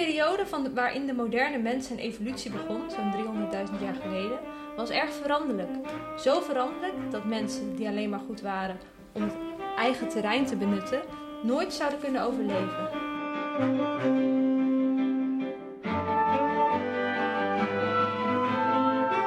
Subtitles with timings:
[0.00, 4.38] periode van waarin de moderne mens zijn evolutie begon, zo'n 300.000 jaar geleden,
[4.76, 5.70] was erg veranderlijk.
[6.18, 8.78] Zo veranderlijk dat mensen die alleen maar goed waren
[9.12, 9.34] om het
[9.76, 11.02] eigen terrein te benutten,
[11.42, 12.90] nooit zouden kunnen overleven.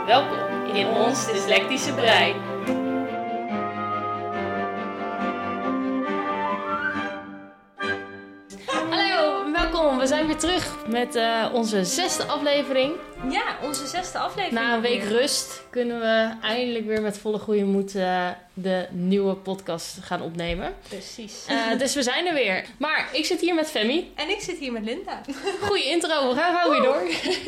[0.06, 2.57] Welkom in ons dyslectische brein.
[10.42, 12.94] Weer terug met uh, onze zesde aflevering.
[13.30, 14.62] Ja, onze zesde aflevering.
[14.62, 19.36] Na een week rust kunnen we eindelijk weer met volle goede moed uh, de nieuwe
[19.36, 20.74] podcast gaan opnemen.
[20.88, 21.46] Precies.
[21.50, 22.66] Uh, dus we zijn er weer.
[22.78, 24.12] Maar ik zit hier met Femi.
[24.16, 25.22] En ik zit hier met Linda.
[25.68, 27.02] Goeie intro, we gaan gewoon weer door.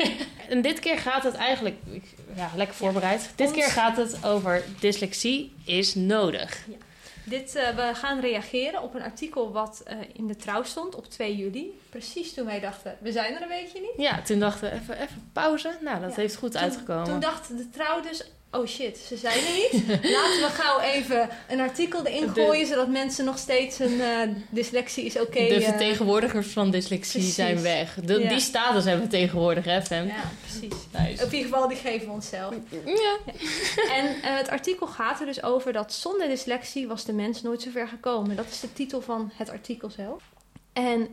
[0.54, 1.76] en dit keer gaat het eigenlijk,
[2.36, 3.22] ja, lekker voorbereid.
[3.22, 3.56] Ja, dit ons...
[3.56, 6.58] keer gaat het over dyslexie is nodig.
[6.68, 6.76] Ja.
[7.30, 11.06] Dit, uh, we gaan reageren op een artikel wat uh, in de trouw stond op
[11.06, 11.78] 2 juli.
[11.90, 13.92] Precies toen wij dachten, we zijn er een weekje niet.
[13.96, 15.76] Ja, toen dachten we even, even pauze.
[15.80, 16.20] Nou, dat ja.
[16.20, 17.04] heeft goed toen, uitgekomen.
[17.04, 19.88] Toen dacht de trouw dus, oh shit, ze zijn er niet.
[20.16, 24.20] Laten we gauw even een artikel erin gooien, de, zodat mensen nog steeds een uh,
[24.50, 25.26] dyslexie is oké.
[25.26, 27.34] Okay, de vertegenwoordigers van dyslexie precies.
[27.34, 27.94] zijn weg.
[28.04, 28.28] De, ja.
[28.28, 30.06] Die status hebben we tegenwoordig, hè, Fem?
[30.06, 30.74] Ja, precies.
[30.92, 31.24] Nice.
[31.24, 32.54] Op ieder geval, die geven we onszelf.
[32.84, 33.16] Ja.
[33.90, 37.62] En uh, het artikel gaat er dus over dat zonder dyslexie was de mens nooit
[37.62, 38.36] zo ver gekomen.
[38.36, 40.22] Dat is de titel van het artikel zelf.
[40.72, 41.08] En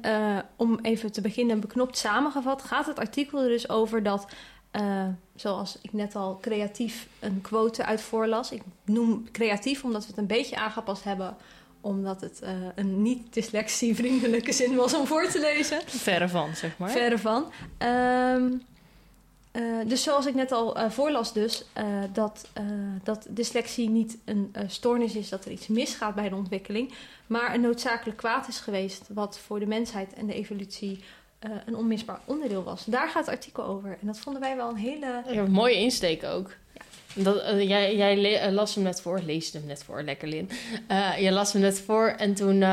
[0.55, 4.27] om even te beginnen, beknopt samengevat, gaat het artikel er dus over dat,
[4.71, 8.51] uh, zoals ik net al creatief een quote uit voorlas.
[8.51, 11.35] Ik noem creatief omdat we het een beetje aangepast hebben,
[11.81, 15.81] omdat het uh, een niet-dyslexie-vriendelijke zin was om voor te lezen.
[15.85, 16.89] Verre van, zeg maar.
[16.89, 17.51] Verre van.
[17.77, 18.61] Um,
[19.51, 21.65] uh, dus zoals ik net al uh, voorlas dus,
[22.13, 22.49] dat,
[23.03, 26.93] dat dyslexie niet een stoornis is, dat er iets misgaat bij de ontwikkeling,
[27.27, 31.03] maar een noodzakelijk kwaad is geweest, wat voor de mensheid en de evolutie
[31.65, 32.85] een onmisbaar onderdeel was.
[32.85, 33.97] Daar gaat het artikel over.
[34.01, 35.23] En dat vonden wij wel een hele...
[35.31, 36.51] Ja, een mooie insteek ook.
[36.73, 37.23] Ja.
[37.23, 40.49] Dat, jij jij las hem net voor, leest hem net voor, lekker Lin.
[41.19, 42.63] je las hem net voor en toen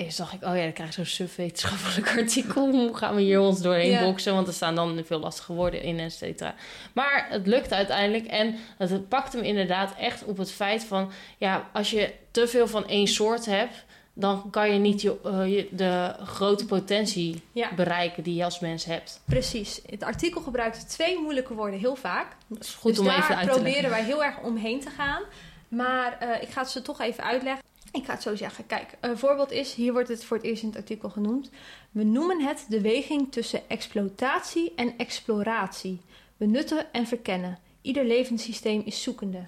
[0.00, 2.70] Eerst dacht ik, oh ja, dan krijg je zo'n suf wetenschappelijk artikel.
[2.70, 4.04] Hoe gaan we hier ons doorheen ja.
[4.04, 4.34] boksen?
[4.34, 6.54] Want er staan dan veel lastige woorden in, et cetera.
[6.92, 8.26] Maar het lukt uiteindelijk.
[8.26, 11.12] En het pakt hem inderdaad echt op het feit van...
[11.38, 13.84] Ja, als je te veel van één soort hebt...
[14.12, 17.74] dan kan je niet je, uh, je, de grote potentie ja.
[17.74, 19.20] bereiken die je als mens hebt.
[19.24, 19.80] Precies.
[19.86, 22.36] Het artikel gebruikt twee moeilijke woorden heel vaak.
[22.46, 23.90] Dat is goed dus om daar even uit te proberen leggen.
[23.90, 25.22] wij heel erg omheen te gaan.
[25.68, 27.64] Maar uh, ik ga het ze toch even uitleggen.
[27.92, 28.66] Ik ga het zo zeggen.
[28.66, 31.50] Kijk, een voorbeeld is, hier wordt het voor het eerst in het artikel genoemd.
[31.90, 36.00] We noemen het de weging tussen exploitatie en exploratie.
[36.36, 37.58] Benutten en verkennen.
[37.82, 39.46] Ieder levenssysteem is zoekende.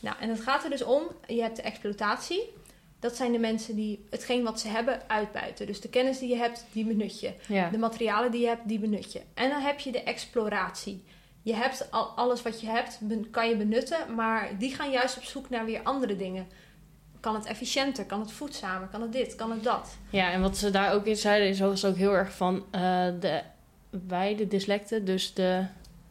[0.00, 2.52] Nou, en het gaat er dus om, je hebt de exploitatie.
[3.02, 5.66] Dat zijn de mensen die hetgeen wat ze hebben uitbuiten.
[5.66, 7.32] Dus de kennis die je hebt, die benut je.
[7.48, 7.68] Ja.
[7.70, 9.20] De materialen die je hebt, die benut je.
[9.34, 11.04] En dan heb je de exploratie.
[11.42, 14.14] Je hebt al, alles wat je hebt, kan je benutten.
[14.14, 16.46] Maar die gaan juist op zoek naar weer andere dingen
[17.20, 19.96] kan het efficiënter, kan het voedzamer, kan het dit, kan het dat.
[20.10, 22.60] Ja, en wat ze daar ook in zeiden, is was ook heel erg van uh,
[23.20, 23.42] de,
[24.06, 25.64] wij, de dyslecten, dus de...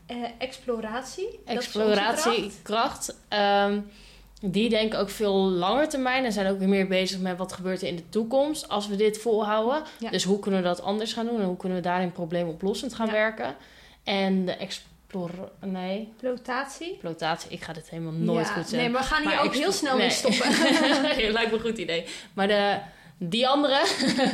[0.08, 1.40] Uh, exploratie.
[1.46, 3.18] Exploratiekracht.
[3.30, 3.92] Um,
[4.44, 7.82] die denken ook veel langer termijn en zijn ook weer meer bezig met wat gebeurt
[7.82, 9.84] er in de toekomst als we dit volhouden.
[10.00, 10.10] Ja.
[10.10, 13.06] Dus hoe kunnen we dat anders gaan doen en hoe kunnen we daarin probleemoplossend gaan
[13.08, 13.12] Ja.
[13.12, 13.56] werken.
[14.04, 15.30] En de explor...
[15.66, 16.92] Nee, Exploitatie.
[16.92, 17.52] exploitatie.
[17.52, 18.78] Ik ga dit helemaal nooit Ja, goed zeggen.
[18.78, 20.50] Nee, maar we gaan hier Maar ook heel snel mee stoppen.
[21.32, 22.06] Lijkt me een goed idee.
[22.34, 22.78] Maar de,
[23.18, 23.82] die anderen,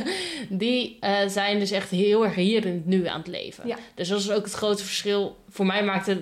[0.48, 3.76] die eh, zijn dus echt heel erg hier in het nu aan het leven.
[3.94, 5.36] Dus dat is ook het grote verschil.
[5.48, 6.18] Voor mij maakte, eh,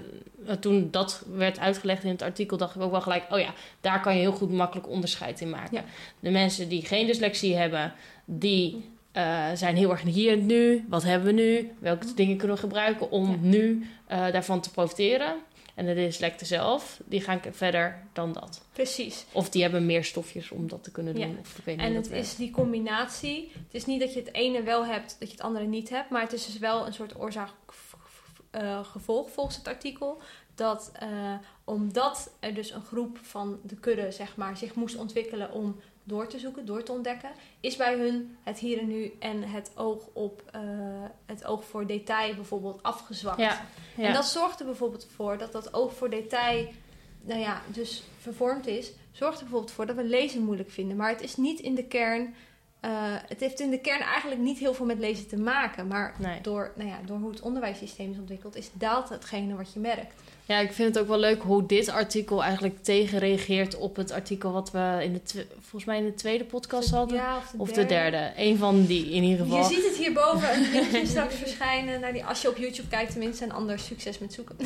[0.61, 4.01] toen dat werd uitgelegd in het artikel, dacht ik ook wel gelijk, oh ja, daar
[4.01, 5.77] kan je heel goed makkelijk onderscheid in maken.
[5.77, 5.84] Ja.
[6.21, 7.93] De mensen die geen dyslexie hebben,
[8.25, 10.84] die eh, zijn heel erg hier en nu.
[10.89, 11.71] Wat hebben we nu?
[11.79, 13.37] Welke dingen kunnen we gebruiken om Ja.
[13.41, 15.37] nu eh, daarvan te profiteren?
[15.75, 18.65] En de dyslecten zelf, die gaan verder dan dat.
[18.72, 19.25] Precies.
[19.33, 21.28] Of die hebben meer stofjes om dat te kunnen doen.
[21.28, 21.34] Ja.
[21.41, 23.53] Of ik weet niet En het is die combinatie.
[23.53, 26.10] Het is niet dat je het ene wel hebt, dat je het andere niet hebt.
[26.10, 27.15] Maar het is dus wel een soort
[28.57, 30.21] oorzaak-gevolg volgens het artikel.
[30.55, 35.53] Dat eh, omdat er dus een groep van de kudde zeg maar, zich moest ontwikkelen
[35.53, 37.31] om door te zoeken, door te ontdekken,
[37.61, 40.61] is bij hun het hier en nu en het oog op eh,
[41.27, 43.41] het oog voor detail bijvoorbeeld afgezwakt.
[43.41, 43.65] Ja,
[43.97, 44.05] ja.
[44.05, 46.69] En dat zorgt er bijvoorbeeld voor dat dat oog voor detail,
[47.21, 48.93] nou ja, dus vervormd is.
[49.13, 50.97] Zorgt er bijvoorbeeld voor dat we lezen moeilijk vinden.
[50.97, 52.35] Maar het is niet in de kern
[52.81, 52.91] eh,
[53.28, 55.87] het heeft in de kern eigenlijk niet heel veel met lezen te maken.
[55.87, 56.41] Maar Nee.
[56.43, 60.15] door, nou ja, door hoe het onderwijssysteem is ontwikkeld, is dat hetgene wat je merkt.
[60.45, 64.53] Ja, ik vind het ook wel leuk hoe dit artikel eigenlijk tegenreageert op het artikel
[64.53, 67.17] wat we in de volgens mij in de tweede podcast hadden.
[67.17, 68.33] Ja, of de Of de derde.
[68.37, 69.69] Eén van die in ieder geval.
[69.69, 72.01] Je ziet het hierboven een linkje straks verschijnen.
[72.01, 73.45] Naar die, als je op YouTube kijkt tenminste.
[73.45, 74.57] En anders succes met zoeken.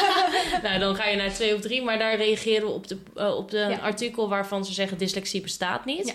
[0.62, 3.36] nou, dan ga je naar twee of drie, maar daar reageren we op, de, eh,
[3.36, 3.78] op de Ja.
[3.78, 6.14] artikel waarvan ze zeggen dyslexie bestaat niet.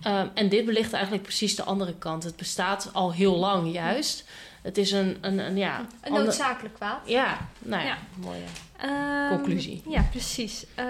[0.00, 0.20] Ja.
[0.20, 2.22] Ehm, en dit belicht eigenlijk precies de andere kant.
[2.24, 4.24] Het bestaat al heel lang juist.
[4.62, 5.86] Het is een, een, een ja...
[6.00, 7.00] Een noodzakelijk kwaad.
[7.04, 7.98] Ja, nou ja, Ja.
[8.16, 8.42] mooie.
[8.84, 9.82] Ehm, Conclusie.
[9.88, 10.64] Ja, precies.
[10.74, 10.84] Eh,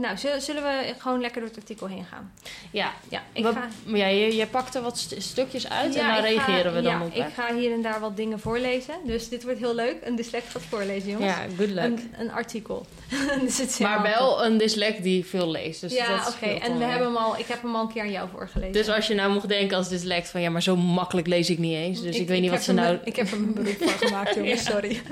[0.00, 2.32] nou, zullen, we gewoon lekker door het artikel heen gaan?
[2.70, 3.68] Ja, Ja, ik Wat- ga...
[3.96, 6.82] ja, je, je pakt er wat st- stukjes uit en Ja, daar ga- reageren we
[6.82, 7.14] dan ja, op.
[7.14, 7.18] hè?
[7.26, 8.94] ik ga hier en daar wat dingen voorlezen.
[9.06, 9.96] Dus dit wordt heel leuk.
[10.04, 11.32] Een dyslect gaat voorlezen, jongens.
[11.32, 11.84] Ja, good luck.
[11.84, 12.86] Een, een artikel.
[13.44, 15.80] dus het maar wel een dyslect die veel leest.
[15.80, 16.46] Dus ja, oké.
[16.46, 18.72] En we hebben hem al, ik heb hem al een keer aan jou voorgelezen.
[18.72, 20.40] Dus als je nou mocht denken als dyslect van...
[20.40, 22.02] ja, maar zo makkelijk lees ik niet eens.
[22.02, 22.98] Dus ik, weet niet wat ze nou...
[23.04, 24.62] Ik heb er mijn beroep van gemaakt, jongens.
[24.64, 24.70] Ja.
[24.70, 25.00] Sorry.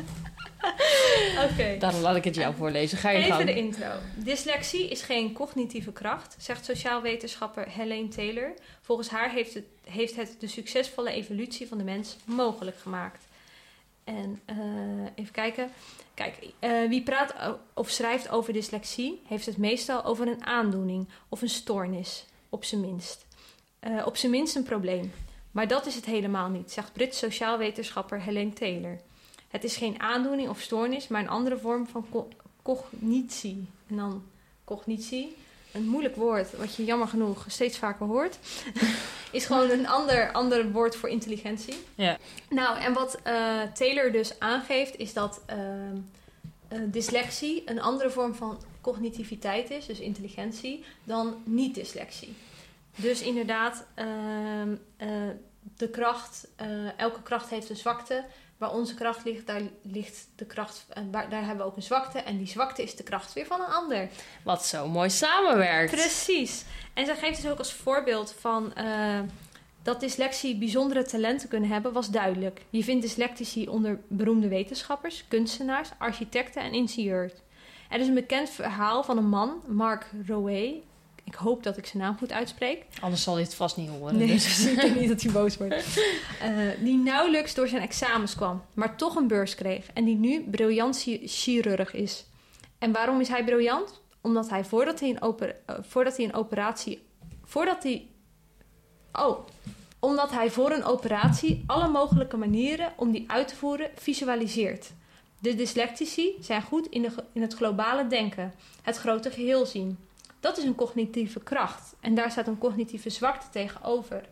[1.50, 1.76] Oké.
[1.78, 2.98] Daarom laat ik het jou voorlezen.
[2.98, 3.44] Ga je Even gang.
[3.44, 3.90] de intro.
[4.14, 8.54] Dyslexie is geen cognitieve kracht, zegt sociaal wetenschapper Helene Taylor.
[8.80, 13.24] Volgens haar heeft het, heeft het de succesvolle evolutie van de mens mogelijk gemaakt.
[14.04, 14.56] En eh,
[15.14, 15.70] even kijken.
[16.14, 17.34] Kijk, eh, wie praat
[17.74, 22.80] of schrijft over dyslexie, heeft het meestal over een aandoening of een stoornis, op zijn
[22.80, 23.26] minst.
[23.80, 25.12] Eh, op zijn minst een probleem.
[25.50, 29.00] Maar dat is het helemaal niet, zegt Brits sociaal wetenschapper Helene Taylor.
[29.52, 32.28] Het is geen aandoening of stoornis, maar een andere vorm van co-
[32.62, 33.66] cognitie.
[33.88, 34.22] En dan
[34.64, 35.36] cognitie,
[35.72, 38.38] een moeilijk woord wat je jammer genoeg steeds vaker hoort,
[39.30, 41.74] is gewoon een ander, ander woord voor intelligentie.
[41.94, 42.18] Ja.
[42.48, 45.96] Nou, en wat eh, Taylor dus aangeeft, is dat ehm,
[46.68, 52.34] eh, dyslexie een andere vorm van cognitiviteit is, dus intelligentie, dan niet-dyslexie.
[52.96, 55.08] Dus inderdaad, ehm, eh,
[55.76, 56.48] de kracht,
[56.96, 58.24] elke kracht heeft een zwakte.
[58.62, 62.18] Waar onze kracht ligt, daar ligt de kracht, en daar hebben we ook een zwakte.
[62.18, 64.08] En die zwakte is de kracht weer van een ander.
[64.44, 65.90] Wat zo mooi samenwerkt.
[65.90, 66.64] Precies.
[66.94, 69.20] En zij geeft dus ook als voorbeeld van eh,
[69.82, 72.60] dat dyslexie bijzondere talenten kunnen hebben, was duidelijk.
[72.70, 77.32] Je vindt dyslectici onder beroemde wetenschappers, kunstenaars, architecten en ingenieurs.
[77.90, 80.80] Er is een bekend verhaal van een man, Mark Rowe.
[81.32, 82.84] Ik hoop dat ik zijn naam goed uitspreek.
[83.00, 84.16] Anders zal je het vast niet horen.
[84.16, 84.66] Nee, dus.
[84.66, 85.74] ik denk niet dat hij boos wordt.
[86.40, 89.86] Eh, die nauwelijks door zijn examens kwam, maar toch een beurs kreeg.
[89.94, 92.24] En die nu briljant chi- chirurg is.
[92.78, 94.00] En waarom is hij briljant?
[94.20, 97.02] Omdat hij voordat hij een, oper- eh, voordat hij een operatie...
[97.44, 98.06] Voordat hij...
[99.12, 99.38] Oh,
[99.98, 104.90] omdat hij voor een operatie alle mogelijke manieren om die uit te voeren visualiseert.
[105.38, 109.98] De dyslectici zijn goed in, de, in het globale denken, het grote geheel zien.
[110.42, 111.94] Dat is een cognitieve kracht.
[112.00, 114.24] En daar staat een cognitieve zwakte tegenover.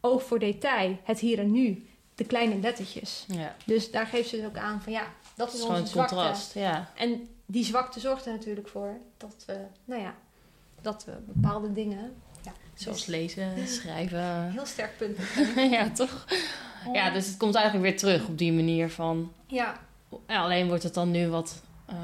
[0.00, 3.24] Oog voor detail, het hier en nu, de kleine lettertjes.
[3.28, 5.02] Ja, Dus daar geeft ze dus ook aan van ja,
[5.34, 6.14] dat is onze zwakte.
[6.14, 6.54] contrast.
[6.54, 6.90] Ja.
[6.96, 10.14] En die zwakte zorgt er natuurlijk voor dat we, nou ja,
[10.80, 14.50] dat we bepaalde dingen, ja, Zoals lezen, schrijven.
[14.50, 15.18] heel sterk punt.
[15.76, 16.26] ja, toch?
[16.92, 19.32] Ja, dus het komt eigenlijk weer terug op die manier van...
[19.46, 19.80] Ja,
[20.26, 21.96] alleen wordt het dan nu wat eh,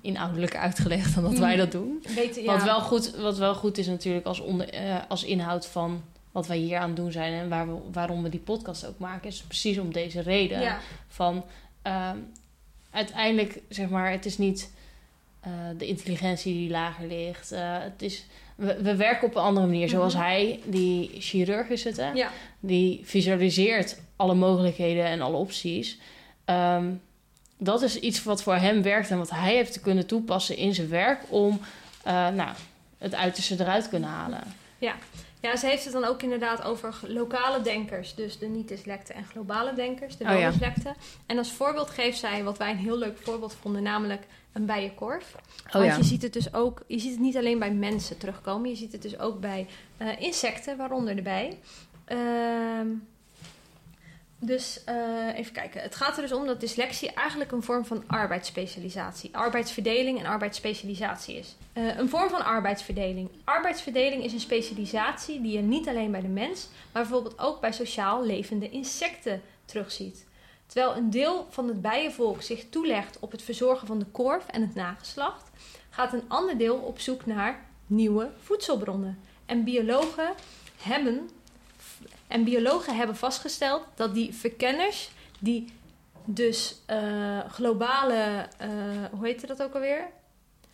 [0.00, 2.02] inhoudelijk uitgelegd dan dat wij dat doen.
[2.34, 2.52] ja.
[2.52, 6.02] Wat, wel goed, wat wel goed is natuurlijk als, onder, eh, als inhoud van
[6.32, 7.32] wat wij hier aan het doen zijn...
[7.32, 9.28] en waar we, waarom we die podcast ook maken...
[9.28, 10.60] is precies om deze reden.
[10.60, 11.44] Ja, Van
[11.82, 12.16] ehm,
[12.90, 14.72] uiteindelijk, zeg maar, het is niet
[15.40, 17.50] eh, de intelligentie die lager ligt.
[17.54, 18.24] Het is,
[18.56, 19.88] we, we werken op een andere manier.
[19.88, 20.22] Zoals Mhm.
[20.22, 22.10] hij, die chirurg is het, hè?
[22.10, 25.98] ja, Die visualiseert alle mogelijkheden en alle opties.
[26.44, 26.86] Ehm,
[27.64, 30.74] dat is iets wat voor hem werkt en wat hij heeft te kunnen toepassen in
[30.74, 31.60] zijn werk om
[32.02, 32.50] eh, nou,
[32.98, 34.42] het uiterste eruit te kunnen halen.
[35.44, 38.14] ja, ze heeft het dan ook inderdaad over lokale denkers.
[38.14, 40.38] Dus de niet-dyslecten en globale denkers, de Oh ja.
[40.38, 40.94] wel-dyslecten.
[41.26, 45.34] En als voorbeeld geeft zij wat wij een heel leuk voorbeeld vonden, namelijk een bijenkorf.
[45.66, 48.70] Oh Want je ziet het dus ook, je ziet het niet alleen bij mensen terugkomen,
[48.70, 49.66] je ziet het dus ook bij
[49.96, 51.58] eh, insecten, waaronder de bij.
[52.04, 52.86] Ehm,
[54.46, 54.94] dus eh,
[55.34, 55.82] even kijken.
[55.82, 61.36] Het gaat er dus om dat dyslexie eigenlijk een vorm van arbeidsspecialisatie, arbeidsverdeling en arbeidsspecialisatie
[61.36, 61.56] is.
[61.72, 63.30] Eh, een vorm van arbeidsverdeling.
[63.44, 67.72] Arbeidsverdeling is een specialisatie die je niet alleen bij de mens, maar bijvoorbeeld ook bij
[67.72, 70.26] sociaal levende insecten terugziet.
[70.66, 74.60] Terwijl een deel van het bijenvolk zich toelegt op het verzorgen van de korf en
[74.60, 75.50] het nageslacht,
[75.90, 79.18] gaat een ander deel op zoek naar nieuwe voedselbronnen.
[79.46, 80.34] En biologen
[80.82, 81.30] hebben,
[82.28, 85.72] en biologen hebben vastgesteld dat die verkenners, die
[86.24, 88.68] dus eh, globale, eh,
[89.10, 90.06] hoe heet dat ook alweer?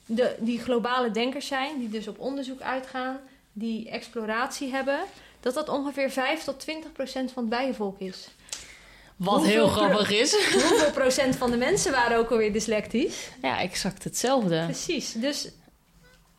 [0.06, 3.20] De, die globale denkers zijn, die dus op onderzoek uitgaan,
[3.52, 5.00] die exploratie hebben,
[5.40, 8.28] dat dat ongeveer 5 tot 20 procent van het bijenvolk is.
[9.16, 10.32] Wat Hoeveel heel grappig is.
[10.52, 13.28] Hoeveel procent van de mensen waren ook alweer dyslectisch?
[13.42, 14.64] Ja, exact hetzelfde.
[14.64, 15.12] Precies.
[15.12, 15.50] Dus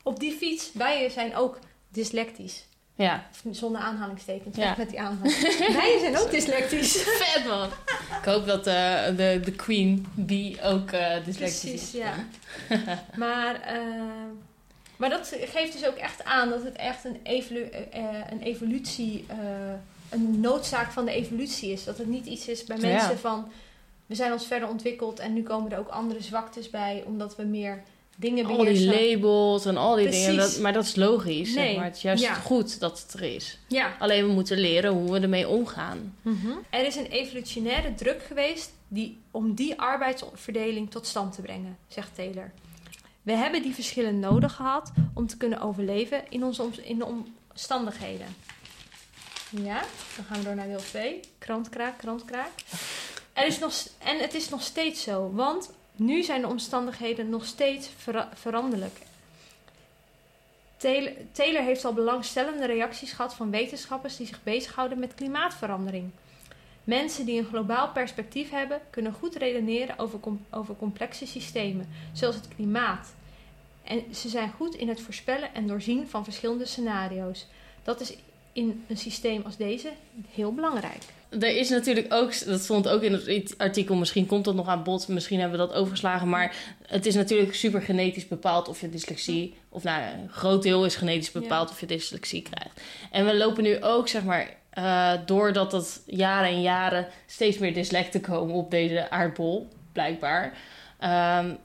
[0.04, 2.66] op die fiets, bijen zijn ook dyslectisch.
[3.02, 4.76] Ja, Zonder aanhalingstekens, Ja.
[4.78, 5.76] met die aanhalingstekens.
[5.82, 6.98] bijen zijn ook dyslectisch.
[6.98, 7.70] vet man.
[8.20, 11.92] Ik hoop dat eh, de, de queen bee ook eh dyslectisch Precies, is.
[11.92, 12.14] ja.
[13.24, 13.80] maar, eh,
[14.98, 17.70] maar dat geeft dus ook echt aan dat het echt een, evolu-
[18.30, 19.26] een evolutie,
[20.10, 21.84] een noodzaak van de evolutie is.
[21.84, 22.88] Dat het niet iets is bij Ja.
[22.88, 23.52] mensen van
[24.06, 27.44] we zijn ons verder ontwikkeld en nu komen er ook andere zwaktes bij omdat we
[27.44, 27.82] meer
[28.22, 30.26] dingen Al die labels en al die Precies.
[30.26, 30.40] dingen.
[30.42, 31.54] Dat, maar dat is logisch.
[31.54, 32.34] zeg Nee, maar het is juist ja.
[32.34, 33.58] goed dat het er is.
[33.68, 33.96] Ja.
[34.00, 36.16] Alleen we moeten leren hoe we ermee omgaan.
[36.70, 42.16] Er is een evolutionaire druk geweest die, om die arbeidsverdeling tot stand te brengen, zegt
[42.16, 42.52] Taylor.
[43.22, 47.06] We hebben die verschillen nodig gehad om te kunnen overleven in, onze in de
[47.50, 48.28] omstandigheden.
[49.50, 49.84] Ja,
[50.16, 51.20] dan gaan we door naar deel 2.
[51.38, 52.52] Krantkraak, krantkraak.
[53.34, 57.46] Er is nog, en het is nog steeds zo, want nu zijn de omstandigheden nog
[57.46, 59.00] steeds vera- veranderlijk.
[61.32, 66.12] Taylor, heeft al belangstellende reacties gehad van wetenschappers die zich bezighouden met klimaatverandering.
[66.84, 70.20] Mensen die een globaal perspectief hebben, kunnen goed redeneren over,
[70.50, 73.14] over complexe systemen, zoals het klimaat.
[73.84, 77.48] En ze zijn goed in het voorspellen en doorzien van verschillende scenario's.
[77.84, 78.18] Dat is
[78.54, 79.90] in een systeem als deze
[80.32, 81.02] heel belangrijk.
[81.30, 84.84] Er is natuurlijk ook, dat stond ook in het artikel, misschien komt dat nog aan
[84.84, 86.56] bod, misschien hebben we dat overgeslagen, maar
[86.88, 90.96] het is natuurlijk super genetisch bepaald of je dyslexie, of nou, een groot deel is
[90.96, 92.82] genetisch bepaald of je dyslexie krijgt.
[93.12, 97.74] En we lopen nu ook, zeg maar, eh, doordat het jaren en jaren steeds meer
[97.74, 100.58] dyslecten komen op deze aardbol, blijkbaar.
[101.00, 101.58] Er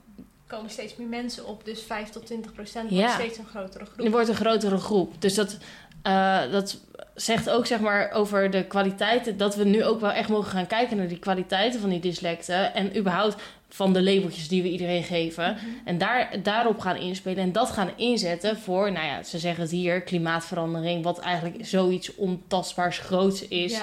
[0.47, 2.97] komen steeds meer mensen op, dus 5 tot 20 procent Ja.
[2.97, 4.05] wordt steeds een grotere groep.
[4.05, 5.21] er wordt een grotere groep.
[5.21, 5.57] Dus dat,
[6.07, 6.77] eh, dat
[7.15, 9.37] zegt ook zeg maar over de kwaliteiten.
[9.37, 12.73] Dat we nu ook wel echt mogen gaan kijken naar die kwaliteiten van die dyslecten.
[12.73, 15.53] En überhaupt van de labeltjes die we iedereen geven.
[15.53, 15.65] Mhm.
[15.85, 19.71] En daar, daarop gaan inspelen en dat gaan inzetten voor, nou ja, ze zeggen het
[19.71, 21.03] hier, klimaatverandering.
[21.03, 23.79] Wat eigenlijk zoiets ontastbaars groots is.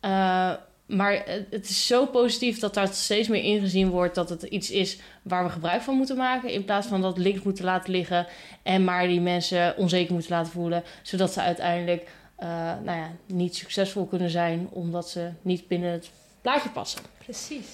[0.00, 0.50] Ja.
[0.50, 0.56] Eh,
[0.86, 4.98] maar het is zo positief dat daar steeds meer ingezien wordt dat het iets is
[5.22, 6.50] waar we gebruik van moeten maken.
[6.50, 8.26] In plaats van dat links moeten laten liggen
[8.62, 10.82] en maar die mensen onzeker moeten laten voelen.
[11.02, 12.48] Zodat ze uiteindelijk eh,
[12.84, 16.10] nou ja, niet succesvol kunnen zijn omdat ze niet binnen het
[16.40, 17.00] plaatje passen.
[17.24, 17.66] Precies.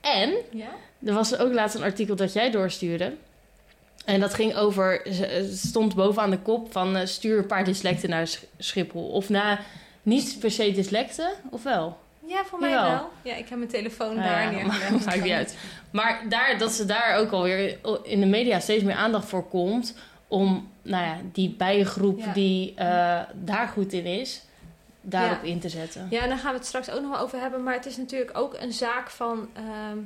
[0.00, 0.68] En Ja?
[1.06, 3.14] er was ook laatst een artikel dat jij doorstuurde.
[4.04, 8.10] En dat ging over, het stond bovenaan de kop van eh, stuur een paar dyslecten
[8.10, 9.06] naar Sch- Schiphol.
[9.08, 9.60] Of na,
[10.04, 11.98] niet per se dyslecten, of wel?
[12.26, 12.90] Ja, voor mij Jawel.
[12.90, 13.10] wel.
[13.22, 15.04] Ja, ik heb mijn telefoon Nou daar ja, neergelegd.
[15.06, 15.56] Maakt niet uit.
[15.90, 19.94] Maar daar, dat ze daar ook alweer in de media steeds meer aandacht voor komt.
[20.28, 22.32] Om nou ja, die bijengroep Ja.
[22.32, 24.42] die eh, daar goed in is,
[25.00, 25.48] daarop Ja.
[25.50, 26.06] in te zetten.
[26.10, 27.62] Ja, en daar gaan we het straks ook nog wel over hebben.
[27.62, 29.48] Maar het is natuurlijk ook een zaak van...
[29.52, 29.98] ehm,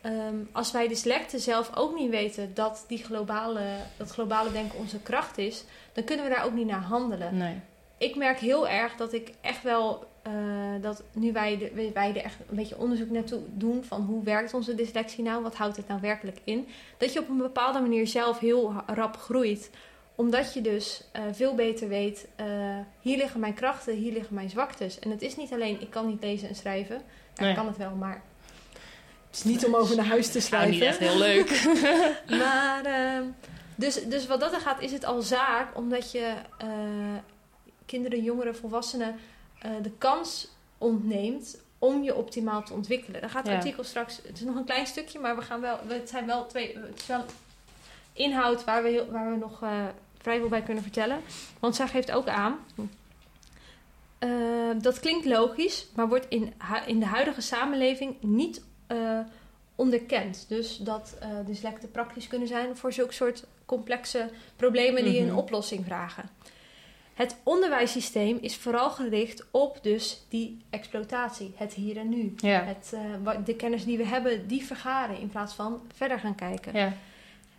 [0.00, 3.62] ehm, als wij dyslecten zelf ook niet weten dat die globale,
[3.96, 5.64] dat globale denken onze kracht is...
[5.92, 7.36] dan kunnen we daar ook niet naar handelen.
[7.36, 7.54] Nee.
[8.02, 10.10] Ik merk heel erg dat ik echt wel...
[10.22, 10.32] eh,
[10.80, 13.84] dat nu wij, de, wij er echt een beetje onderzoek naartoe doen...
[13.84, 15.42] van hoe werkt onze dyslexie nou?
[15.42, 16.68] Wat houdt het nou werkelijk in?
[16.98, 19.70] Dat je op een bepaalde manier zelf heel rap groeit
[20.14, 22.46] omdat je dus eh, veel beter weet, eh,
[23.00, 24.98] hier liggen mijn krachten, hier liggen mijn zwaktes.
[24.98, 26.94] En het is niet alleen, ik kan niet lezen en schrijven.
[26.96, 27.50] Ja, Nee.
[27.50, 28.22] Ik kan het wel, maar
[29.26, 30.70] het is niet om over naar huis te schrijven.
[30.70, 31.62] niet echt heel leuk.
[32.42, 33.24] Maar, ehm,
[33.74, 36.68] dus, dus wat dat er gaat, is het al zaak, omdat je eh,
[37.92, 39.16] kinderen, jongeren, volwassenen
[39.60, 43.20] eh, de kans ontneemt om je optimaal te ontwikkelen.
[43.20, 43.58] Daar gaat het Ja.
[43.58, 46.46] artikel straks, het is nog een klein stukje, maar we gaan wel, het zijn wel
[46.46, 47.24] twee, het is wel
[48.12, 49.84] inhoud waar we, heel, waar we nog eh,
[50.18, 51.20] vrij veel bij kunnen vertellen.
[51.60, 52.58] Want zij geeft ook aan,
[54.18, 54.30] eh,
[54.80, 56.52] dat klinkt logisch, maar wordt in,
[56.86, 58.62] in de huidige samenleving niet
[59.74, 60.44] onderkend.
[60.48, 65.28] Dus dat dyslecten praktisch kunnen zijn voor zulke soort complexe problemen die Mhm.
[65.30, 66.28] een oplossing vragen.
[67.14, 72.34] Het onderwijssysteem is vooral gericht op dus die exploitatie, het hier en nu.
[72.36, 72.62] Ja.
[72.64, 72.92] Het,
[73.24, 76.78] eh, de kennis die we hebben, die vergaren in plaats van verder gaan kijken.
[76.78, 76.92] ja.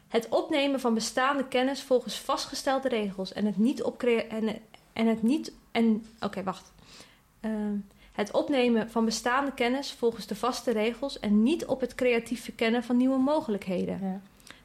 [0.08, 4.60] Het opnemen van bestaande kennis volgens vastgestelde regels en het niet op en,
[4.94, 6.72] en het niet en oké wacht.
[7.40, 7.76] Ehm,
[8.12, 12.84] het opnemen van bestaande kennis volgens de vaste regels en niet op het creatief verkennen
[12.84, 14.00] van nieuwe mogelijkheden.
[14.02, 14.22] ja.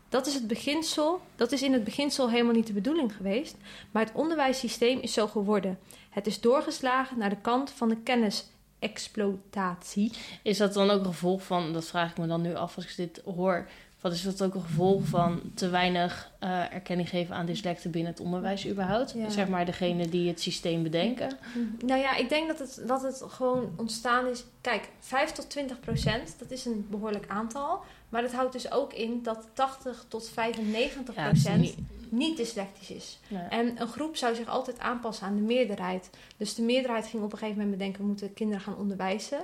[0.08, 1.20] Dat is het beginsel.
[1.36, 3.56] Dat is in het beginsel helemaal niet de bedoeling geweest,
[3.90, 5.78] maar het onderwijssysteem is zo geworden.
[6.10, 10.12] Het is doorgeslagen naar de kant van de kennisexploitatie.
[10.42, 12.84] Is dat dan ook een gevolg van, dat vraag ik me dan nu af als
[12.84, 13.68] ik dit hoor,
[14.00, 18.12] Wat is dat ook een gevolg van te weinig eh, erkenning geven aan dyslecten binnen
[18.12, 19.12] het onderwijs überhaupt?
[19.17, 19.28] Ja.
[19.28, 21.38] Zeg maar degene die het systeem bedenken.
[21.85, 24.45] Nou ja, ik denk dat het, dat het gewoon ontstaan is.
[24.61, 27.81] Kijk, 5 tot 20 procent, dat is een behoorlijk aantal.
[28.09, 31.78] Maar dat houdt dus ook in dat 80 tot 95 Ja, dat is procent niet-
[32.11, 33.19] niet dyslectisch is.
[33.28, 33.43] nee.
[33.43, 36.11] En een groep zou zich altijd aanpassen aan de meerderheid.
[36.37, 39.38] Dus de meerderheid ging op een gegeven moment bedenken: we moeten kinderen gaan onderwijzen.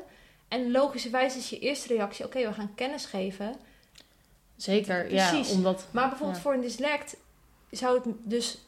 [0.49, 3.55] En logischerwijs is je eerste reactie: oké, we gaan kennis geven.
[4.65, 5.53] Zeker, ja, Precies.
[5.55, 5.87] omdat...
[5.91, 6.43] Maar bijvoorbeeld Ja.
[6.43, 7.17] voor een dyslect
[7.71, 8.59] zou het dus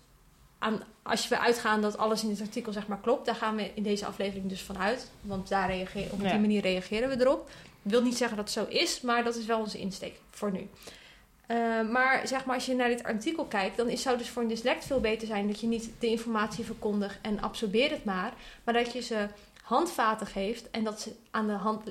[0.59, 3.71] aan, als we uitgaan dat alles in dit artikel zeg maar klopt, daar gaan we
[3.75, 6.31] in deze aflevering dus vanuit, want daar reageer, op Ja.
[6.31, 7.51] die manier reageren we erop.
[7.83, 10.69] Wil niet zeggen dat het zo is, maar dat is wel onze insteek voor nu.
[11.47, 11.57] Eh,
[11.91, 14.49] maar zeg maar, als je naar dit artikel kijkt, dan is, zou dus voor een
[14.49, 18.33] dyslect veel beter zijn dat je niet de informatie verkondigt en absorbeer het maar,
[18.65, 19.27] maar dat je ze
[19.67, 21.83] handvaten geeft en dat ze aan de hand,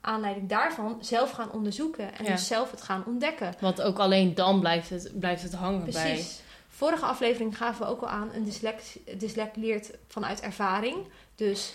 [0.00, 2.30] aanleiding daarvan zelf gaan onderzoeken en Ja.
[2.30, 3.54] dus zelf het gaan ontdekken.
[3.60, 5.90] Want ook alleen dan blijft het, blijft het hangen bij...
[5.90, 6.40] Precies.
[6.68, 10.96] Vorige aflevering gaven we ook al aan, een dyslect, dyslect leert vanuit ervaring.
[11.34, 11.72] Dus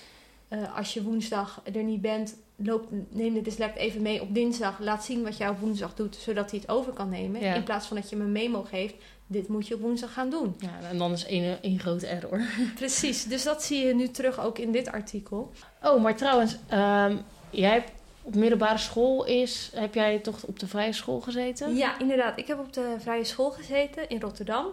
[0.48, 4.80] eh, als je woensdag er niet bent, loop, neem de dyslect even mee op dinsdag.
[4.80, 7.42] Laat zien wat jij op woensdag doet, zodat hij het over kan nemen.
[7.42, 7.54] Ja.
[7.54, 8.96] In plaats van dat je hem een memo geeft,
[9.28, 10.56] dit moet je op woensdag gaan doen.
[10.60, 12.42] Ja, en dan is één, één grote error.
[12.76, 15.52] Precies, dus dat zie je nu terug ook in dit artikel.
[15.84, 17.18] Oh, maar trouwens, ehm,
[17.50, 17.92] jij hebt
[18.22, 19.72] op middelbare school is...
[19.76, 21.76] Heb jij toch op de vrije school gezeten?
[21.76, 22.38] Ja, inderdaad.
[22.40, 24.66] Ik heb op de vrije school gezeten in Rotterdam.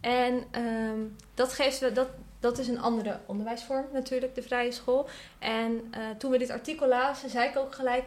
[0.00, 0.98] En ehm,
[1.34, 2.08] dat, geeft, we- dat,
[2.40, 5.08] dat is een andere onderwijsvorm natuurlijk, de vrije school.
[5.38, 8.04] En eh, toen we dit artikel lazen, zei ik ook gelijk...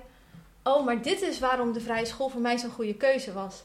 [0.64, 3.64] Oh, maar dit is waarom de vrije school voor mij zo'n goede keuze was.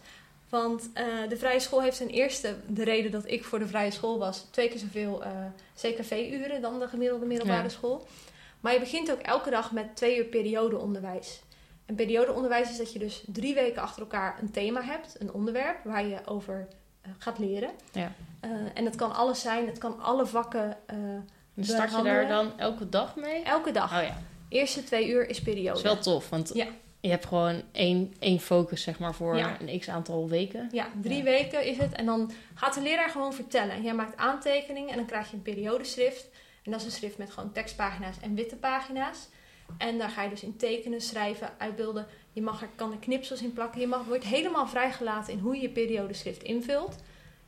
[0.51, 3.91] Want eh, de vrije school heeft ten eerste de reden dat ik voor de vrije
[3.91, 4.47] school was...
[4.51, 5.31] twee keer zoveel eh,
[5.77, 7.69] CKV-uren dan de gemiddelde middelbare Ja.
[7.69, 8.07] school.
[8.61, 11.41] Maar je begint ook elke dag met twee uur periodeonderwijs.
[11.87, 15.85] En periodeonderwijs is dat je dus drie weken achter elkaar een thema hebt, een onderwerp
[15.85, 16.69] waar je over
[17.01, 17.71] eh, gaat leren.
[17.93, 18.13] Ja.
[18.75, 21.29] En dat kan alles zijn, het kan alle vakken, En
[21.61, 23.43] start je daar dan elke dag mee?
[23.43, 23.97] elke dag.
[23.99, 25.77] Oh ja, Eerste twee uur is dat periode.
[25.79, 26.29] is wel tof.
[26.29, 26.67] Want Ja.
[27.01, 29.57] Je hebt gewoon één, één focus, zeg maar, voor Ja.
[29.61, 30.69] een x-aantal weken.
[30.73, 31.23] Ja, drie Ja.
[31.23, 31.93] weken is het.
[31.93, 33.75] En dan gaat de leraar gewoon vertellen.
[33.75, 36.29] En jij maakt aantekeningen en dan krijg je een periodeschrift.
[36.65, 39.29] En dat is een schrift met gewoon tekstpagina's en witte pagina's.
[39.79, 42.07] En daar ga je dus in tekenen, schrijven, uitbeelden.
[42.33, 43.81] Je mag er, kan er knipsels in plakken.
[43.81, 46.97] Je mag, wordt helemaal vrijgelaten in hoe je je periodeschrift invult.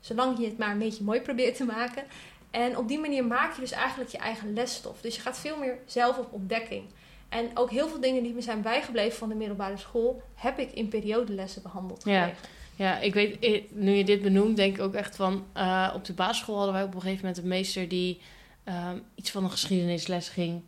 [0.01, 2.05] Zolang je het maar een beetje mooi probeert te maken.
[2.51, 5.01] En op die manier maak je dus eigenlijk je eigen lesstof.
[5.01, 6.85] Dus je gaat veel meer zelf op ontdekking.
[7.33, 10.23] En ook heel veel dingen die me zijn bijgebleven van de middelbare school...
[10.35, 12.23] heb ik in periodelessen behandeld Ja.
[12.25, 12.49] gekregen.
[12.77, 15.45] Ja, ik weet, eh, nu je dit benoemt, denk ik ook echt van...
[15.53, 18.21] eh, op de basisschool hadden wij op een gegeven moment een meester die
[18.65, 20.63] ehm, iets van een geschiedenisles ging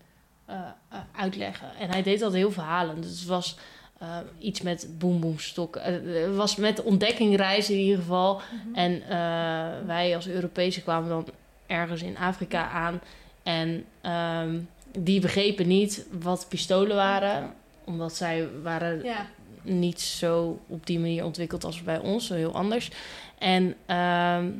[0.44, 0.57] eh,
[1.16, 1.68] uitleggen.
[1.79, 3.03] En hij deed dat heel verhalend.
[3.03, 3.57] Dus het was
[4.38, 5.83] iets met boemboemstokken.
[5.83, 8.35] Het was met ontdekking reizen in ieder geval.
[8.64, 8.74] Mhm.
[8.74, 9.03] En
[9.87, 11.27] wij als Europezen kwamen dan
[11.66, 13.00] ergens in Afrika aan.
[13.42, 14.59] En ehm,
[14.99, 17.53] die begrepen niet wat pistolen waren.
[17.85, 19.27] Omdat zij waren Ja,
[19.63, 22.91] niet zo op die manier ontwikkeld als bij ons, zo heel anders.
[23.39, 24.51] En ehm,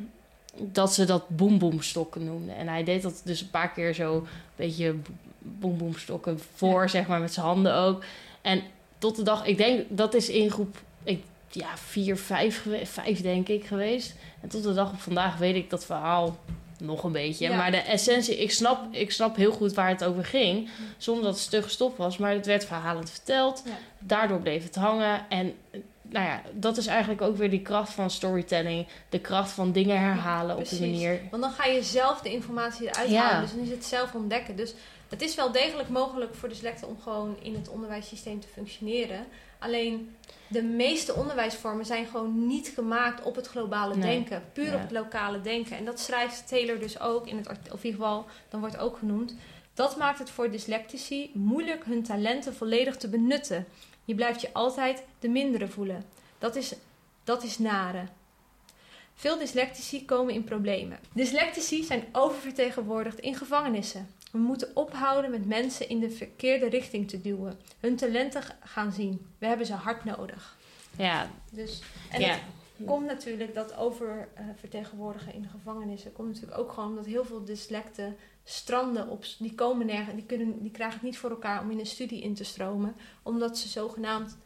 [0.57, 2.55] dat ze dat boemboemstokken noemden.
[2.55, 4.95] En hij deed dat dus een paar keer zo een beetje
[5.39, 6.87] boemboemstokken voor, Ja.
[6.87, 8.03] zeg maar, met zijn handen ook.
[8.41, 8.61] En
[8.97, 13.47] tot de dag, ik denk dat is in groep ik, ja, vier, vijf, vijf denk
[13.47, 14.15] ik geweest.
[14.41, 16.37] En tot de dag op vandaag weet ik dat verhaal
[16.79, 17.49] nog een beetje.
[17.49, 17.57] Ja.
[17.57, 20.69] Maar de essentie, ik snap, ik snap heel goed waar het over ging.
[20.97, 22.17] Zonder dat het stuk gestopt was.
[22.17, 23.63] Maar het werd verhalend verteld.
[23.65, 23.71] Ja.
[23.99, 25.25] Daardoor bleef het hangen.
[25.29, 25.53] En
[26.01, 28.87] nou ja, dat is eigenlijk ook weer die kracht van storytelling.
[29.09, 31.19] De kracht van dingen herhalen op die manier.
[31.29, 33.41] want dan ga je zelf de informatie eruit halen.
[33.41, 34.55] Dus dan is het zelf ontdekken.
[34.55, 34.73] Dus
[35.09, 39.25] het is wel degelijk mogelijk voor dyslecten om gewoon in het onderwijssysteem te functioneren.
[39.59, 40.15] Alleen
[40.47, 44.09] de meeste onderwijsvormen zijn gewoon niet gemaakt op het globale Nee.
[44.15, 44.43] denken.
[44.53, 44.75] Puur Ja.
[44.75, 45.77] op het lokale denken.
[45.77, 48.77] En dat schrijft Taylor dus ook in het artikel, of in ieder geval, dan wordt
[48.77, 49.35] ook genoemd.
[49.73, 53.65] Dat maakt het voor dyslectici moeilijk hun talenten volledig te benutten.
[54.05, 56.03] Je blijft je altijd de mindere voelen.
[56.37, 56.73] Dat is,
[57.23, 58.03] dat is nare.
[59.15, 60.99] Veel dyslectici komen in problemen.
[61.13, 64.09] Dyslectici zijn oververtegenwoordigd in gevangenissen.
[64.31, 67.57] We moeten ophouden met mensen in de verkeerde richting te duwen.
[67.79, 69.27] Hun talenten gaan zien.
[69.37, 70.57] We hebben ze hard nodig.
[70.97, 72.27] Ja, Dus, en ja.
[72.31, 72.41] het
[72.85, 76.11] komt natuurlijk dat oververtegenwoordigen in de gevangenissen...
[76.13, 79.25] komt natuurlijk ook gewoon omdat heel veel dyslecten stranden op...
[79.39, 82.21] Die komen nergens, die, kunnen, die krijgen het niet voor elkaar om in een studie
[82.21, 82.95] in te stromen.
[83.23, 84.37] Omdat ze zogenaamd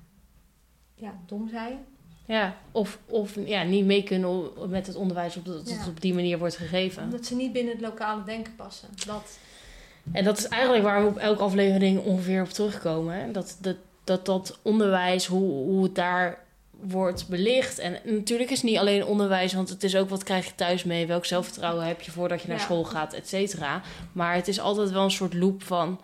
[0.96, 1.86] ja, dom zijn.
[2.26, 2.58] ja.
[2.72, 5.76] Of, of ja, niet mee kunnen met het onderwijs op, dat Ja.
[5.78, 7.04] het op die manier wordt gegeven.
[7.04, 8.90] Omdat ze niet binnen het lokale denken passen.
[9.06, 9.38] Dat,
[10.12, 13.16] En dat is eigenlijk waar we op elke aflevering ongeveer op terugkomen.
[13.16, 13.32] Hè?
[13.32, 16.40] Dat, dat, dat dat onderwijs, hoe, hoe het daar
[16.82, 17.80] wordt belicht.
[17.80, 20.84] En natuurlijk is het niet alleen onderwijs, want het is ook wat krijg je thuis
[20.84, 22.64] mee, welk zelfvertrouwen heb je voordat je naar Ja.
[22.64, 23.82] school gaat, et cetera.
[24.12, 26.02] Maar het is altijd wel een soort loop van,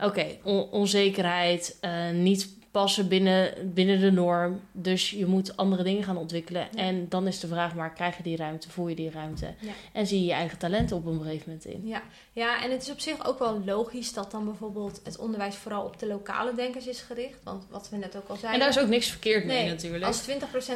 [0.00, 4.60] oké, on- onzekerheid, eh, niet passen binnen, binnen de norm.
[4.72, 6.68] Dus je moet andere dingen gaan ontwikkelen.
[6.72, 6.82] Ja.
[6.82, 9.54] En dan is de vraag maar, krijg je die ruimte, voel je die ruimte?
[9.58, 9.72] Ja.
[9.92, 11.86] En zie je je eigen talenten op een gegeven moment in.
[11.86, 12.02] Ja.
[12.32, 15.84] ja, en het is op zich ook wel logisch dat dan bijvoorbeeld het onderwijs vooral
[15.84, 17.38] op de lokale denkers is gericht.
[17.42, 18.52] Want wat we net ook al zeiden.
[18.52, 20.04] En daar is ook niks verkeerd mee Nee, natuurlijk.
[20.04, 20.32] Als 20%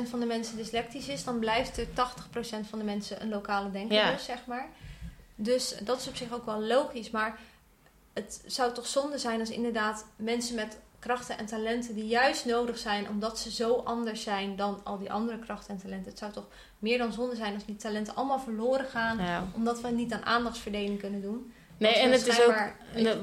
[0.09, 1.90] van de mensen dyslectisch is, dan blijft er 80%
[2.68, 4.12] van de mensen een lokale denker, Ja.
[4.12, 4.68] dus, zeg maar.
[5.35, 7.11] Dus dat is op zich ook wel logisch.
[7.11, 7.38] Maar
[8.12, 12.79] het zou toch zonde zijn als inderdaad mensen met krachten en talenten die juist nodig
[12.79, 16.11] zijn omdat ze zo anders zijn dan al die andere krachten en talenten.
[16.11, 16.47] Het zou toch
[16.79, 19.19] meer dan zonde zijn als die talenten allemaal verloren gaan
[19.55, 21.53] omdat we niet aan aandachtsverdeling kunnen doen.
[21.79, 22.55] Nee, en het is ook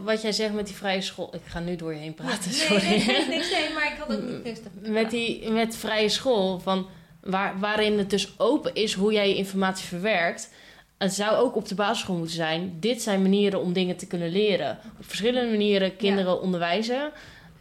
[0.03, 1.35] Wat jij zegt met die vrije school.
[1.35, 2.87] Ik ga nu door je heen praten, Nee, sorry.
[2.87, 4.71] nee, nee, nee, nee, maar ik had ook niet rustig.
[4.81, 6.87] Met die met vrije school, van
[7.21, 10.49] waar, waarin het dus open is hoe jij je informatie verwerkt.
[10.97, 12.77] Het zou ook op de basisschool moeten zijn.
[12.79, 14.79] Dit zijn manieren om dingen te kunnen leren.
[14.99, 17.11] Op verschillende manieren kinderen onderwijzen.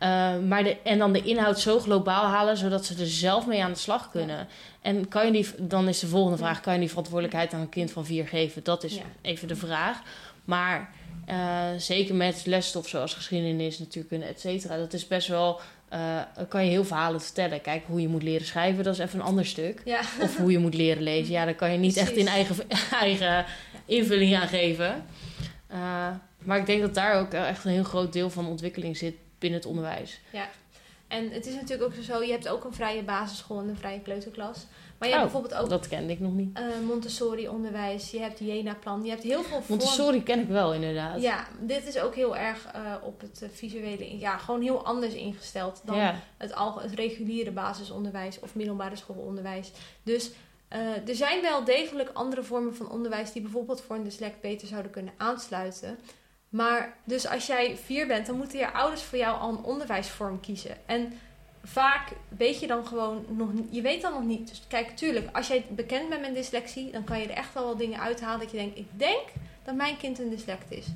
[0.02, 3.62] Uh, maar de, en dan de inhoud zo globaal halen, zodat ze er zelf mee
[3.62, 4.48] aan de slag kunnen.
[4.82, 7.68] En kan je die, dan is de volgende vraag: kan je die verantwoordelijkheid aan een
[7.68, 8.64] kind van vier geven?
[8.64, 9.02] Dat is Ja.
[9.22, 10.02] even de vraag.
[10.44, 10.90] Maar
[11.28, 15.60] uh, zeker met lesstof zoals geschiedenis, natuurkunde, et cetera, dat is best wel.
[15.92, 17.60] Uh, kan je heel verhalen vertellen.
[17.60, 19.82] Kijk, hoe je moet leren schrijven, dat is even een ander stuk.
[20.22, 21.32] Of hoe je moet leren lezen.
[21.32, 22.56] Ja, daar kan je niet echt in eigen,
[23.00, 23.44] eigen
[23.84, 25.04] invulling aan geven.
[26.38, 29.58] Maar ik denk dat daar ook echt een heel groot deel van ontwikkeling zit binnen
[29.60, 30.20] het onderwijs.
[30.32, 30.48] Ja,
[31.10, 34.00] en het is natuurlijk ook zo, je hebt ook een vrije basisschool en een vrije
[34.00, 34.66] kleuterklas.
[34.98, 36.58] Maar je oh, hebt bijvoorbeeld ook dat kende ik nog niet.
[36.58, 41.22] Uh, Montessori-onderwijs, je hebt Jena-plan, je hebt heel veel Montessori ken ik wel inderdaad.
[41.22, 45.14] Ja, dit is ook heel erg uh, op het uh, visuele, ja, gewoon heel anders
[45.14, 46.20] ingesteld dan ja.
[46.36, 49.72] het, al, het reguliere basisonderwijs of middelbare schoolonderwijs.
[50.02, 50.30] Dus
[50.72, 54.68] uh, er zijn wel degelijk andere vormen van onderwijs die bijvoorbeeld voor een dyslect beter
[54.68, 55.98] zouden kunnen aansluiten.
[56.50, 60.40] Maar dus als jij vier bent, dan moeten je ouders voor jou al een onderwijsvorm
[60.40, 60.76] kiezen.
[60.86, 61.12] En
[61.64, 64.48] vaak weet je dan gewoon nog je weet dan nog niet.
[64.48, 67.66] Dus kijk, tuurlijk, als jij bekend bent met dyslexie, dan kan je er echt wel
[67.66, 69.28] wat dingen uithalen dat je denkt, ik denk
[69.64, 70.86] dat mijn kind een dyslect is.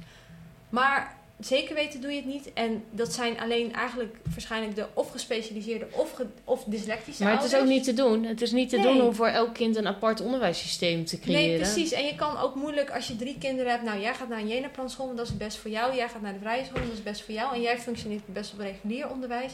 [0.69, 2.53] Maar zeker weten doe je het niet.
[2.53, 7.41] En dat zijn alleen eigenlijk waarschijnlijk de of gespecialiseerde of, ge, of dyslectische Maar het
[7.41, 7.63] ouders.
[7.63, 8.25] is ook niet te doen.
[8.25, 8.85] Het is niet te Nee.
[8.87, 11.43] doen om voor elk kind een apart onderwijssysteem te creëren.
[11.49, 11.93] Nee, precies.
[11.93, 13.85] En je kan ook moeilijk als je drie kinderen hebt.
[13.85, 15.97] Nou, jij gaat naar een Jena-plan school, want dat is best voor jou.
[15.97, 17.55] Jij gaat naar de vrije school, dat is best voor jou.
[17.55, 19.53] En jij functioneert best op regulier onderwijs.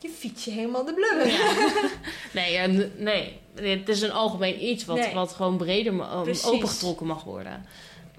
[0.00, 1.32] Je fiets je helemaal de blubber.
[2.32, 5.14] Nee, ja, nee, het is een algemeen iets wat, Nee.
[5.14, 6.00] wat gewoon breder um,
[6.44, 7.64] opengetrokken mag worden.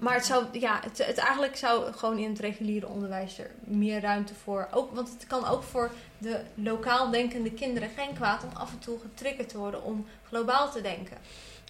[0.00, 4.00] Maar het zou, ja, het, het eigenlijk zou gewoon in het reguliere onderwijs er meer
[4.00, 4.68] ruimte voor.
[4.70, 8.78] Ook, want het kan ook voor de lokaal denkende kinderen geen kwaad om af en
[8.78, 11.16] toe getriggerd te worden om globaal te denken.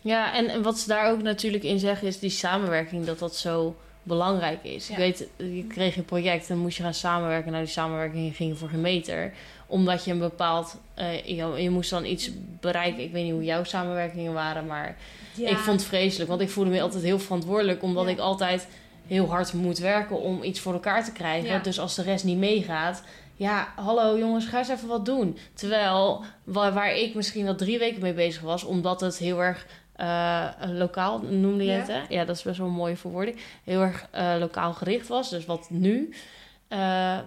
[0.03, 3.37] Ja, en, en wat ze daar ook natuurlijk in zeggen is die samenwerking, dat dat
[3.37, 4.86] zo belangrijk is.
[4.88, 4.92] Ja.
[4.92, 7.52] Ik weet, je kreeg een project en moest je gaan samenwerken.
[7.52, 9.32] Nou, die samenwerking ging voor geen meter.
[9.66, 10.76] Omdat je een bepaald...
[10.94, 13.02] eh, je, je moest dan iets bereiken.
[13.02, 14.96] Ik weet niet hoe jouw samenwerkingen waren, maar
[15.34, 15.48] Ja.
[15.48, 16.28] ik vond het vreselijk.
[16.28, 18.10] Want ik voelde me altijd heel verantwoordelijk, omdat Ja.
[18.10, 18.68] ik altijd
[19.06, 21.62] heel hard moet werken om iets voor elkaar te krijgen.
[21.62, 23.02] Dus als de rest niet meegaat,
[23.36, 25.38] ja, hallo jongens, ga eens even wat doen.
[25.54, 29.66] Terwijl waar, waar ik misschien wel drie weken mee bezig was, omdat het heel erg
[30.00, 31.76] eh, lokaal noemde je Ja.
[31.78, 32.00] het, hè?
[32.08, 33.36] Ja, dat is best wel een mooie verwoording.
[33.64, 35.30] Heel erg eh, lokaal gericht was.
[35.30, 36.14] Dus wat nu.
[36.68, 37.18] eh,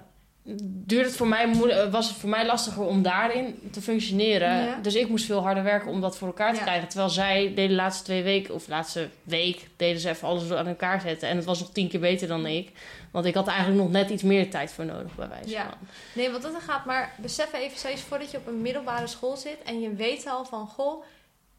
[0.86, 1.56] duurde het voor mij
[1.92, 4.64] was het voor mij lastiger om daarin te functioneren.
[4.66, 4.80] Ja.
[4.82, 6.64] Dus ik moest veel harder werken om dat voor elkaar te Ja.
[6.64, 6.88] krijgen.
[6.88, 10.52] Terwijl zij deden de laatste twee weken, of de laatste week, deden ze even alles
[10.52, 11.30] aan elkaar zetten.
[11.30, 12.72] En het was nog tien keer beter dan ik.
[13.12, 15.64] Want ik had eigenlijk nog net iets meer tijd voor nodig, bij wijze Ja.
[15.70, 15.78] van.
[16.14, 19.58] Nee, want dat gaat maar besef even steeds voordat je op een middelbare school zit
[19.66, 21.04] en je weet al van goh,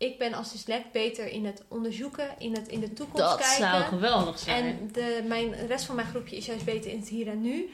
[0.04, 3.56] ik ben als dyslect beter in het onderzoeken, in het in de toekomst Dat kijken.
[3.56, 4.64] zou geweldig zijn.
[4.64, 7.40] En de, mijn, de rest van mijn groepje is juist beter in het hier en
[7.40, 7.70] nu.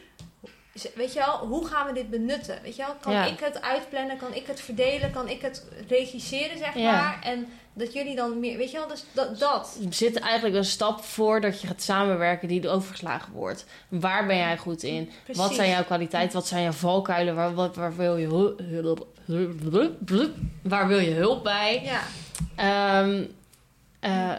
[0.95, 2.59] Weet je wel, hoe gaan we dit benutten?
[2.63, 3.25] Weet je wel, kan Ja.
[3.27, 4.17] ik het uitplannen?
[4.17, 5.13] Kan ik het verdelen?
[5.13, 6.93] Kan ik het regisseren, zeg Ja.
[6.93, 7.19] maar?
[7.23, 9.39] En dat jullie dan meer, weet je wel, dus dat.
[9.39, 9.79] dat.
[9.87, 13.65] Er zit eigenlijk een stap voor dat je gaat samenwerken die er overgeslagen wordt.
[13.89, 15.11] Waar ben jij goed in?
[15.25, 15.43] Precies.
[15.43, 16.33] Wat zijn jouw kwaliteiten?
[16.39, 17.35] Wat zijn jouw valkuilen?
[17.35, 19.07] Waar, wat, waar, wil, je hu- hulp, hulp-
[20.63, 21.83] waar wil je hulp bij?
[21.85, 22.01] Ja,
[22.57, 23.25] Ehm,
[24.01, 24.33] eh,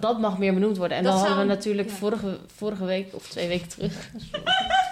[0.00, 0.96] dat, mag meer benoemd worden.
[0.96, 1.94] En Dat dan hadden we natuurlijk ja.
[1.94, 3.92] vorige, vorige week of twee weken terug.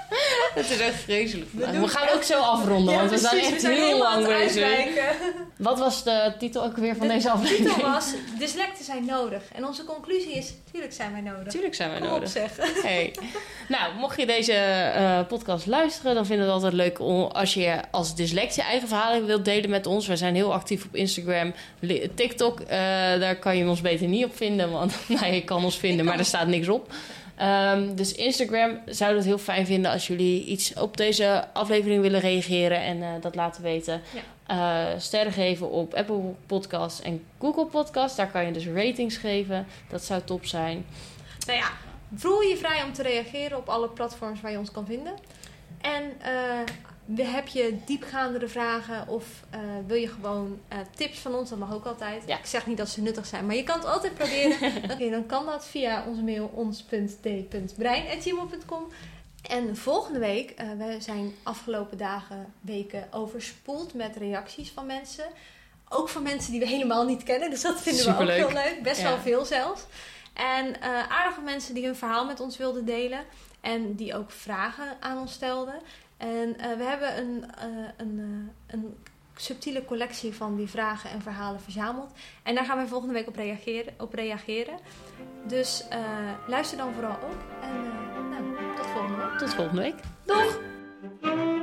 [0.55, 1.51] Het is echt vreselijk.
[1.53, 4.69] We We gaan ook zo afronden, want we zijn echt we zijn heel lang bezig.
[5.57, 7.69] Wat was de titel ook weer van De deze De aflevering?
[7.75, 9.43] titel was, dyslecten zijn nodig.
[9.55, 11.45] En onze conclusie is, tuurlijk zijn wij nodig.
[11.45, 12.31] Natuurlijk zijn wij Kom op nodig.
[12.31, 12.51] zeg.
[12.83, 13.15] Hey.
[13.69, 17.55] Nou, mocht je deze eh, podcast luisteren, dan vinden we het altijd leuk om, als
[17.55, 20.07] je als dyslect je eigen verhalen wilt delen met ons.
[20.07, 21.53] Wij zijn heel actief op Instagram,
[22.15, 22.61] TikTok.
[22.61, 22.79] eh,
[23.21, 26.19] daar kan je ons beter niet op vinden, want nou, je kan ons vinden, maar
[26.19, 26.93] er staat niks op.
[27.38, 32.20] Ehm, dus Instagram zou het heel fijn vinden als jullie iets op deze aflevering willen
[32.20, 34.03] reageren en eh, dat laten weten.
[34.46, 38.16] Eh, sterren geven op Apple Podcasts en Google Podcasts.
[38.16, 39.66] Daar kan je dus ratings geven.
[39.88, 40.87] Dat zou top zijn.
[41.46, 41.70] Nou ja,
[42.14, 45.14] voel je vrij om te reageren op alle platforms waar je ons kan vinden.
[45.81, 46.61] En eh,
[47.16, 51.75] heb je diepgaandere vragen of eh, wil je gewoon eh, tips van ons, dat mag
[51.75, 52.23] ook altijd.
[52.27, 52.38] Ja.
[52.38, 54.73] Ik zeg niet dat ze nuttig zijn, maar je kan het altijd proberen.
[54.92, 58.87] Oké, dan kan dat via onze mail ons.d.brein.gmail.com.
[59.42, 65.25] En volgende week, eh, we zijn afgelopen dagen, weken overspoeld met reacties van mensen.
[65.88, 68.79] Ook van mensen die we helemaal niet kennen, dus dat vinden we ook heel leuk.
[68.83, 69.09] Best Ja.
[69.09, 69.83] wel veel zelfs.
[70.33, 73.25] En aardige mensen die hun verhaal met ons wilden delen.
[73.61, 75.75] En die ook vragen aan ons stelden.
[76.19, 78.19] En eh, we hebben een, eh, een,
[78.67, 78.97] eh, een
[79.37, 82.13] subtiele collectie van die vragen en verhalen verzameld.
[82.43, 83.95] En daar gaan wij volgende week op reageren.
[83.99, 84.79] Op reageren.
[85.47, 85.85] Dus
[86.47, 87.63] luister dan vooral ook.
[87.63, 87.83] En
[88.31, 89.39] nou, tot volgende week.
[89.39, 90.01] Tot volgende week.
[90.25, 91.57] Doeg!